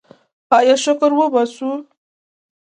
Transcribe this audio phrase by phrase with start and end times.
[0.57, 1.69] آیا شکر وباسو؟